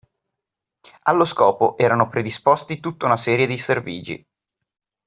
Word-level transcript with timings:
Allo 1.03 1.25
scopo 1.25 1.77
erano 1.77 2.09
predisposti 2.09 2.79
tutta 2.79 3.05
una 3.05 3.17
serie 3.17 3.45
di 3.45 3.55
servigi. 3.55 4.27